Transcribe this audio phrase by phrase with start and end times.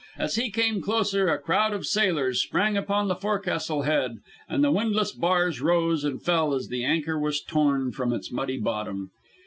[0.17, 4.17] As he came closer, a crowd of sailors sprang upon the forecastle head,
[4.49, 8.57] and the windlass bars rose and fell as the anchor was torn from its muddy
[8.57, 9.11] bottom.